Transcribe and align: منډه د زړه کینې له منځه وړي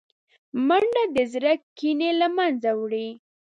منډه 0.67 1.03
د 1.15 1.17
زړه 1.33 1.53
کینې 1.77 2.11
له 2.21 2.27
منځه 2.37 2.69
وړي 2.81 3.09